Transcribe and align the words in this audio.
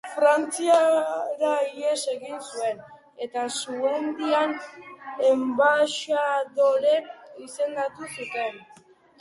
Frantziara 0.11 1.49
ihes 1.79 1.99
egin 2.13 2.39
zuen, 2.47 2.81
eta 3.27 3.43
Suedian 3.59 4.57
enbaxadore 5.29 6.97
izendatu 7.47 8.11
zuten. 8.19 8.63